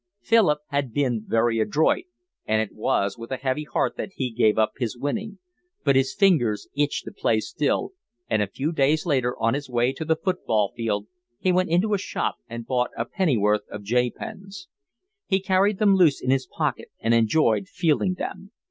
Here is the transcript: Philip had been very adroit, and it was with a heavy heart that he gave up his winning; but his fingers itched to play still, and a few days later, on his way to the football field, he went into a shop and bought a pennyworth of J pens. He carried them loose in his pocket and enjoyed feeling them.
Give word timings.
Philip 0.23 0.61
had 0.69 0.93
been 0.93 1.25
very 1.27 1.59
adroit, 1.59 2.05
and 2.47 2.59
it 2.59 2.73
was 2.75 3.19
with 3.19 3.29
a 3.29 3.37
heavy 3.37 3.65
heart 3.65 3.97
that 3.97 4.13
he 4.15 4.31
gave 4.31 4.57
up 4.57 4.71
his 4.79 4.97
winning; 4.97 5.37
but 5.83 5.95
his 5.95 6.15
fingers 6.15 6.67
itched 6.75 7.05
to 7.05 7.11
play 7.11 7.39
still, 7.39 7.91
and 8.27 8.41
a 8.41 8.47
few 8.47 8.71
days 8.71 9.05
later, 9.05 9.37
on 9.37 9.53
his 9.53 9.69
way 9.69 9.93
to 9.93 10.03
the 10.03 10.15
football 10.15 10.73
field, 10.75 11.05
he 11.37 11.51
went 11.51 11.69
into 11.69 11.93
a 11.93 11.99
shop 11.99 12.37
and 12.49 12.65
bought 12.65 12.89
a 12.97 13.05
pennyworth 13.05 13.69
of 13.69 13.83
J 13.83 14.09
pens. 14.09 14.67
He 15.27 15.39
carried 15.39 15.77
them 15.77 15.93
loose 15.93 16.19
in 16.19 16.31
his 16.31 16.47
pocket 16.47 16.87
and 16.99 17.13
enjoyed 17.13 17.67
feeling 17.67 18.15
them. 18.15 18.49